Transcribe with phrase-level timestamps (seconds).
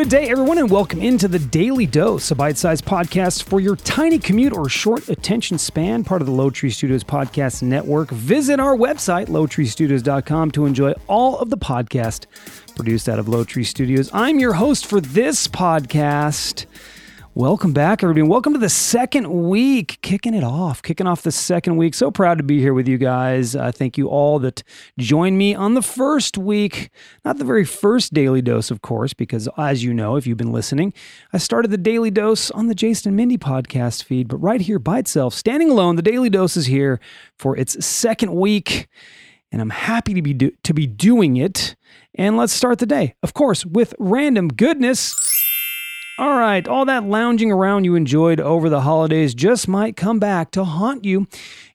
[0.00, 3.76] Good day, everyone, and welcome into the Daily Dose, a bite sized podcast for your
[3.76, 8.08] tiny commute or short attention span, part of the Low Tree Studios podcast network.
[8.08, 12.24] Visit our website, lowtreestudios.com, to enjoy all of the podcast
[12.76, 14.08] produced out of Low Tree Studios.
[14.14, 16.64] I'm your host for this podcast.
[17.36, 18.26] Welcome back, everybody.
[18.28, 21.94] Welcome to the second week, kicking it off, kicking off the second week.
[21.94, 23.54] So proud to be here with you guys.
[23.54, 24.64] Uh, thank you all that
[24.98, 26.90] joined me on the first week.
[27.24, 30.50] Not the very first daily dose, of course, because as you know, if you've been
[30.50, 30.92] listening,
[31.32, 34.80] I started the daily dose on the Jason and Mindy podcast feed, but right here
[34.80, 36.98] by itself, standing alone, the daily dose is here
[37.38, 38.88] for its second week.
[39.52, 41.76] And I'm happy to be do- to be doing it.
[42.16, 45.14] And let's start the day, of course, with random goodness.
[46.20, 50.50] All right, all that lounging around you enjoyed over the holidays just might come back
[50.50, 51.26] to haunt you.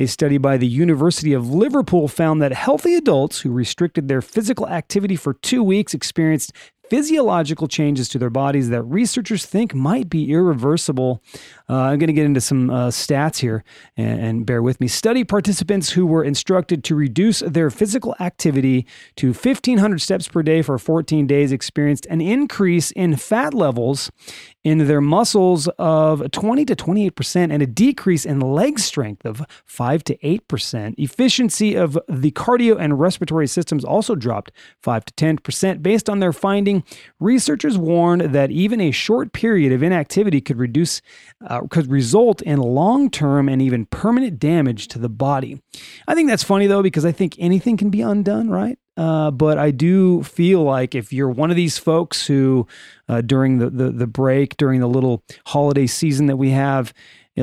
[0.00, 4.68] A study by the University of Liverpool found that healthy adults who restricted their physical
[4.68, 6.52] activity for two weeks experienced
[6.88, 11.22] physiological changes to their bodies that researchers think might be irreversible.
[11.68, 13.62] Uh, I'm going to get into some uh, stats here
[13.96, 14.88] and, and, bear with me.
[14.88, 20.62] Study participants who were instructed to reduce their physical activity to 1,500 steps per day
[20.62, 24.10] for 14 days experienced an increase in fat levels
[24.64, 29.87] in their muscles of 20 to 28% and a decrease in leg strength of 5
[30.04, 30.94] to 8%.
[30.98, 35.82] Efficiency of the cardio and respiratory systems also dropped 5 to 10%.
[35.82, 36.84] Based on their finding,
[37.20, 41.00] researchers warned that even a short period of inactivity could reduce
[41.46, 45.60] uh, could result in long-term and even permanent damage to the body.
[46.06, 48.78] I think that's funny though because I think anything can be undone, right?
[48.98, 52.66] Uh, but I do feel like if you're one of these folks who,
[53.08, 56.92] uh, during the, the, the break, during the little holiday season that we have,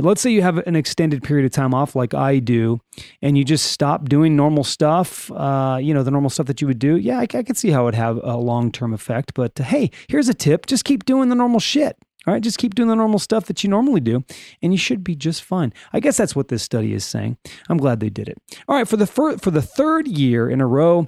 [0.01, 2.79] let's say you have an extended period of time off, like I do,
[3.21, 6.67] and you just stop doing normal stuff, uh, you know, the normal stuff that you
[6.67, 6.97] would do.
[6.97, 9.33] Yeah, I, I can see how it would have a long term effect.
[9.33, 11.97] But uh, hey, here's a tip: just keep doing the normal shit.
[12.27, 14.23] All right, just keep doing the normal stuff that you normally do,
[14.63, 15.71] and you should be just fine.
[15.93, 17.37] I guess that's what this study is saying.
[17.69, 18.37] I'm glad they did it.
[18.67, 21.07] All right, for the fir- for the third year in a row,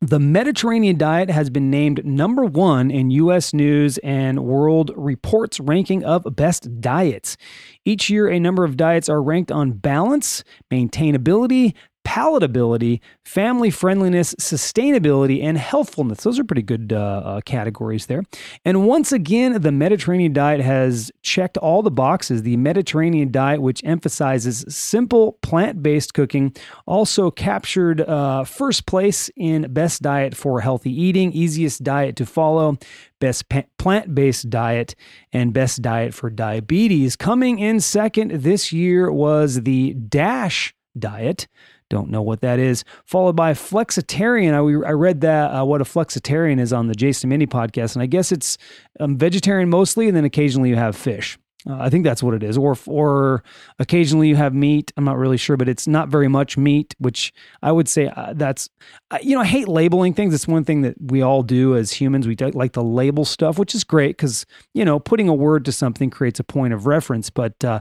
[0.00, 3.52] the Mediterranean diet has been named number one in U.S.
[3.52, 7.36] News and World Report's ranking of best diets.
[7.84, 11.74] Each year, a number of diets are ranked on balance, maintainability,
[12.04, 16.22] palatability, family friendliness, sustainability, and healthfulness.
[16.22, 18.24] Those are pretty good uh, uh, categories there.
[18.64, 22.42] And once again, the Mediterranean diet has checked all the boxes.
[22.42, 26.54] The Mediterranean diet, which emphasizes simple plant based cooking,
[26.86, 32.78] also captured uh, first place in best diet for healthy eating, easiest diet to follow,
[33.20, 33.44] best
[33.78, 34.94] plant based diet,
[35.32, 37.14] and best diet for diabetes.
[37.14, 41.46] Coming in second this year was the DASH diet.
[41.90, 42.84] Don't know what that is.
[43.04, 44.54] Followed by flexitarian.
[44.54, 48.02] I, I read that uh, what a flexitarian is on the Jason Mindy podcast, and
[48.02, 48.56] I guess it's
[49.00, 51.36] um, vegetarian mostly, and then occasionally you have fish.
[51.68, 52.56] Uh, I think that's what it is.
[52.56, 53.42] Or or
[53.78, 54.92] occasionally you have meat.
[54.96, 57.32] I'm not really sure, but it's not very much meat, which
[57.62, 58.68] I would say uh, that's
[59.10, 60.34] uh, you know I hate labeling things.
[60.34, 62.26] It's one thing that we all do as humans.
[62.26, 65.72] We like to label stuff, which is great because you know putting a word to
[65.72, 67.30] something creates a point of reference.
[67.30, 67.80] But uh,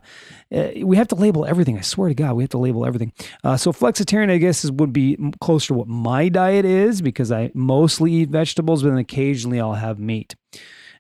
[0.54, 1.78] uh, we have to label everything.
[1.78, 3.14] I swear to God, we have to label everything.
[3.44, 7.32] Uh, so flexitarian, I guess, is, would be closer to what my diet is because
[7.32, 10.36] I mostly eat vegetables, but then occasionally I'll have meat.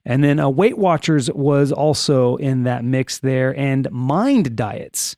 [0.05, 5.15] And then uh, Weight Watchers was also in that mix there, and Mind Diets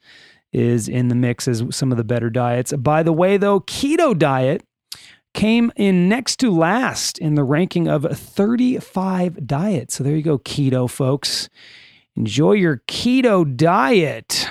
[0.52, 2.74] is in the mix as some of the better diets.
[2.74, 4.64] By the way, though, Keto Diet
[5.34, 9.96] came in next to last in the ranking of 35 diets.
[9.96, 11.50] So there you go, keto folks.
[12.16, 14.50] Enjoy your keto diet.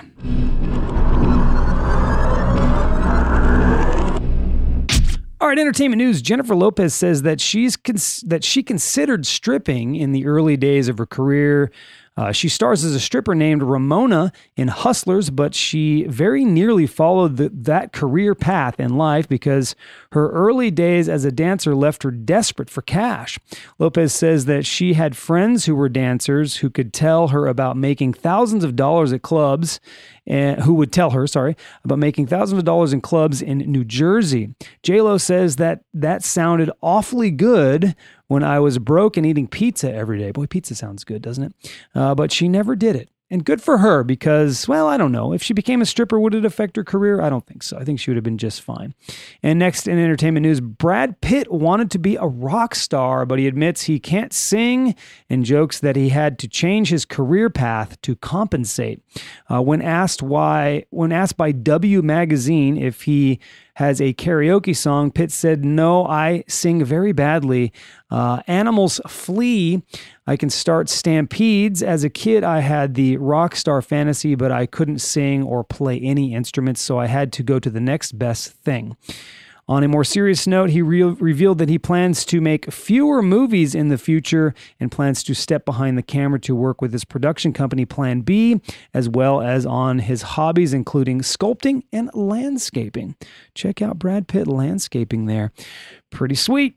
[5.50, 6.22] Right, entertainment news.
[6.22, 10.96] Jennifer Lopez says that she's cons- that she considered stripping in the early days of
[10.98, 11.70] her career.
[12.20, 17.38] Uh, she stars as a stripper named Ramona in Hustlers, but she very nearly followed
[17.38, 19.74] the, that career path in life because
[20.12, 23.38] her early days as a dancer left her desperate for cash.
[23.78, 28.12] Lopez says that she had friends who were dancers who could tell her about making
[28.12, 29.80] thousands of dollars at clubs
[30.26, 33.82] and who would tell her, sorry, about making thousands of dollars in clubs in New
[33.82, 34.54] Jersey.
[34.82, 37.96] JLo says that that sounded awfully good
[38.30, 40.30] when I was broke and eating pizza every day.
[40.30, 41.70] Boy, pizza sounds good, doesn't it?
[41.96, 43.08] Uh, but she never did it.
[43.28, 45.32] And good for her because, well, I don't know.
[45.32, 47.20] If she became a stripper, would it affect her career?
[47.20, 47.76] I don't think so.
[47.76, 48.94] I think she would have been just fine.
[49.42, 53.48] And next in entertainment news, Brad Pitt wanted to be a rock star, but he
[53.48, 54.94] admits he can't sing
[55.28, 59.02] and jokes that he had to change his career path to compensate.
[59.48, 63.40] Uh, when asked why, when asked by W Magazine if he
[63.74, 65.10] has a karaoke song.
[65.10, 67.72] Pitt said, No, I sing very badly.
[68.10, 69.82] Uh, animals flee.
[70.26, 71.82] I can start stampedes.
[71.82, 75.98] As a kid, I had the rock star fantasy, but I couldn't sing or play
[76.00, 78.96] any instruments, so I had to go to the next best thing.
[79.70, 83.72] On a more serious note, he re- revealed that he plans to make fewer movies
[83.72, 87.52] in the future and plans to step behind the camera to work with his production
[87.52, 88.60] company Plan B,
[88.92, 93.14] as well as on his hobbies, including sculpting and landscaping.
[93.54, 95.52] Check out Brad Pitt landscaping there.
[96.10, 96.74] Pretty sweet.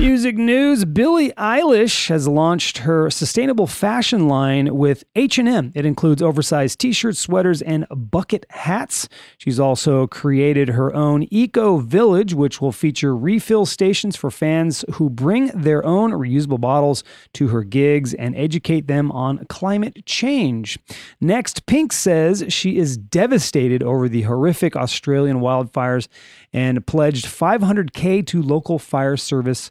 [0.00, 5.72] Music news: Billie Eilish has launched her sustainable fashion line with H&M.
[5.74, 9.10] It includes oversized t-shirts, sweaters, and bucket hats.
[9.36, 15.10] She's also created her own Eco Village, which will feature refill stations for fans who
[15.10, 17.04] bring their own reusable bottles
[17.34, 20.78] to her gigs and educate them on climate change.
[21.20, 26.08] Next, Pink says she is devastated over the horrific Australian wildfires
[26.54, 29.70] and pledged 500k to local fire service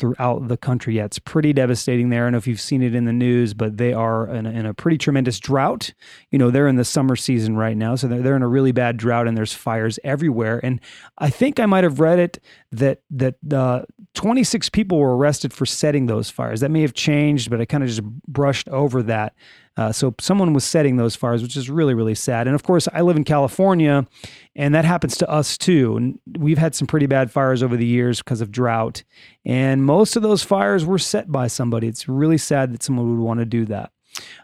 [0.00, 0.96] throughout the country.
[0.96, 2.22] Yeah, it's pretty devastating there.
[2.22, 4.50] I don't know if you've seen it in the news, but they are in a,
[4.50, 5.92] in a pretty tremendous drought.
[6.30, 8.72] You know, they're in the summer season right now, so they're, they're in a really
[8.72, 10.58] bad drought, and there's fires everywhere.
[10.64, 10.80] And
[11.18, 12.38] I think I might have read it
[12.72, 13.82] that that uh,
[14.14, 16.60] 26 people were arrested for setting those fires.
[16.60, 19.34] That may have changed, but I kind of just brushed over that.
[19.80, 22.46] Uh, so someone was setting those fires, which is really, really sad.
[22.46, 24.06] And of course, I live in California,
[24.54, 25.96] and that happens to us too.
[25.96, 29.02] And we've had some pretty bad fires over the years because of drought.
[29.42, 31.88] And most of those fires were set by somebody.
[31.88, 33.90] It's really sad that someone would want to do that.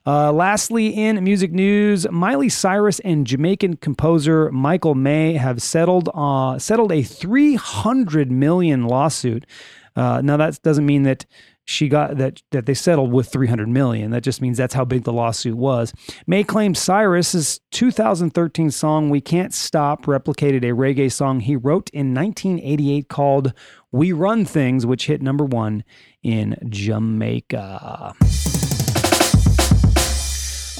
[0.06, 6.58] Uh, lastly, in music news, Miley Cyrus and Jamaican composer Michael May have settled uh,
[6.58, 9.44] settled a 300 million lawsuit.
[9.94, 11.26] Uh, now that doesn't mean that
[11.66, 14.12] she got that that they settled with 300 million.
[14.12, 15.92] That just means that's how big the lawsuit was.
[16.26, 22.14] May claimed Cyrus's 2013 song "We Can't Stop" replicated a reggae song he wrote in
[22.14, 23.52] 1988 called
[23.92, 25.84] "We Run Things," which hit number one
[26.22, 28.14] in Jamaica.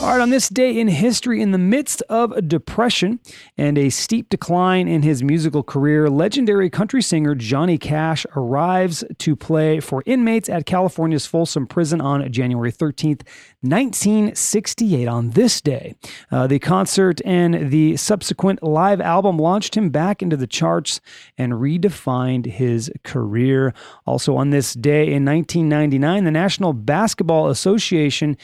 [0.07, 3.19] All right, on this day in history, in the midst of a depression
[3.59, 9.35] and a steep decline in his musical career, legendary country singer Johnny Cash arrives to
[9.35, 13.27] play for inmates at California's Folsom Prison on January 13th,
[13.63, 15.09] 1968.
[15.09, 15.97] On this day,
[16.31, 21.01] uh, the concert and the subsequent live album launched him back into the charts
[21.37, 23.75] and redefined his career.
[24.07, 28.37] Also, on this day in 1999, the National Basketball Association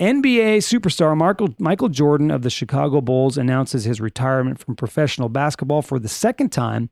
[0.00, 5.82] NBA superstar Michael, Michael Jordan of the Chicago Bulls announces his retirement from professional basketball
[5.82, 6.90] for the second time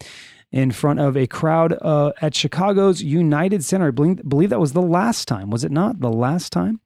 [0.53, 3.89] in front of a crowd uh, at Chicago's United Center.
[3.89, 6.01] I believe, believe that was the last time, was it not?
[6.01, 6.81] The last time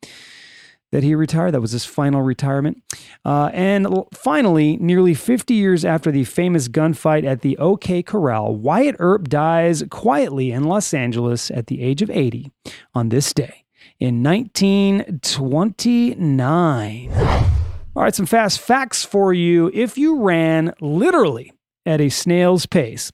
[0.93, 1.51] that he retired.
[1.51, 2.83] That was his final retirement.
[3.25, 8.97] Uh, and finally, nearly 50 years after the famous gunfight at the OK Corral, Wyatt
[8.99, 12.51] Earp dies quietly in Los Angeles at the age of 80
[12.95, 13.66] on this day
[13.99, 17.11] in 1929.
[17.97, 19.71] All right, some fast facts for you.
[19.73, 21.53] If you ran literally
[21.87, 23.11] at a snail's pace,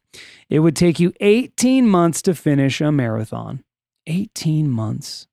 [0.48, 3.62] it would take you 18 months to finish a marathon.
[4.08, 5.28] 18 months,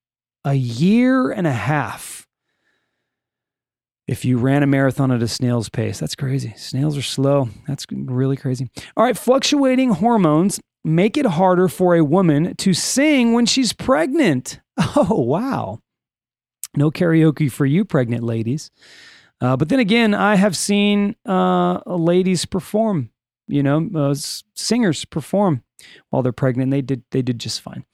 [0.46, 2.28] a year and a half.
[4.08, 6.54] If you ran a marathon at a snail's pace, that's crazy.
[6.58, 7.50] Snails are slow.
[7.68, 8.70] That's really crazy.
[8.98, 14.60] All right, fluctuating hormones make it harder for a woman to sing when she's pregnant.
[14.96, 15.80] Oh, wow.
[16.76, 18.72] No karaoke for you, pregnant ladies.
[19.42, 23.10] Uh, but then again, I have seen uh, ladies perform,
[23.48, 24.16] you know, uh,
[24.56, 25.64] singers perform
[26.10, 26.72] while they're pregnant.
[26.72, 27.86] They did, they did just fine.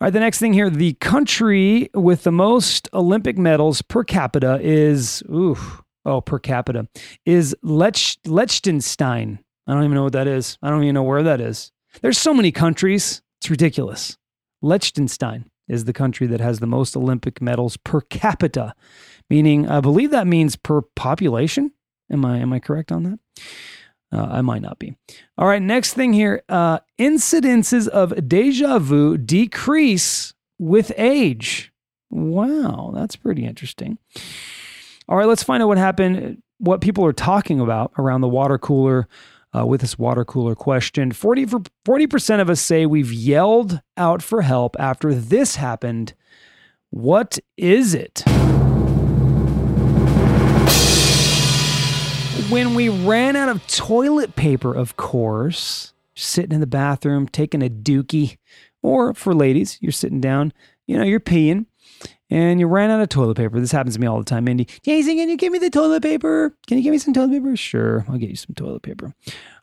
[0.00, 4.58] All right, the next thing here the country with the most Olympic medals per capita
[4.62, 5.58] is, ooh,
[6.04, 6.88] oh, per capita,
[7.26, 9.38] is Lech, Liechtenstein.
[9.66, 10.56] I don't even know what that is.
[10.62, 11.70] I don't even know where that is.
[12.00, 13.22] There's so many countries.
[13.40, 14.16] It's ridiculous.
[14.62, 18.74] Liechtenstein is the country that has the most Olympic medals per capita,
[19.28, 21.72] meaning I believe that means per population.
[22.10, 23.18] Am I am I correct on that?
[24.10, 24.96] Uh, I might not be.
[25.36, 31.72] All right, next thing here: uh, incidences of deja vu decrease with age.
[32.10, 33.98] Wow, that's pretty interesting.
[35.08, 36.42] All right, let's find out what happened.
[36.58, 39.06] What people are talking about around the water cooler
[39.56, 41.12] uh, with this water cooler question.
[41.12, 46.14] 40 for, 40% of us say we've yelled out for help after this happened.
[46.90, 48.22] What is it?
[52.50, 57.68] When we ran out of toilet paper, of course, sitting in the bathroom, taking a
[57.68, 58.38] dookie,
[58.82, 60.52] or for ladies, you're sitting down,
[60.86, 61.66] you know, you're peeing,
[62.30, 63.60] and you ran out of toilet paper.
[63.60, 64.68] This happens to me all the time, Mindy.
[64.82, 66.54] Jason, can you give me the toilet paper?
[66.66, 67.56] Can you give me some toilet paper?
[67.56, 69.14] Sure, I'll get you some toilet paper.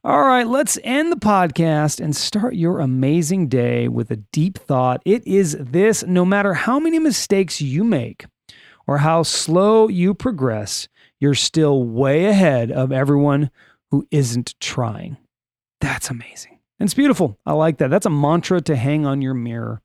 [0.03, 5.01] All right, let's end the podcast and start your amazing day with a deep thought.
[5.05, 8.25] It is this no matter how many mistakes you make
[8.87, 10.87] or how slow you progress,
[11.19, 13.49] you're still way ahead of everyone
[13.91, 15.17] who isn't trying.
[15.81, 16.59] That's amazing.
[16.79, 17.39] And it's beautiful.
[17.45, 17.89] I like that.
[17.89, 19.81] That's a mantra to hang on your mirror.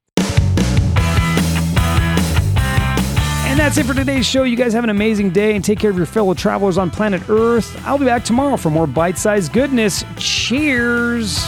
[3.61, 4.45] That's it for today's show.
[4.45, 7.21] You guys have an amazing day and take care of your fellow travelers on planet
[7.29, 7.79] Earth.
[7.85, 10.02] I'll be back tomorrow for more bite sized goodness.
[10.17, 11.45] Cheers.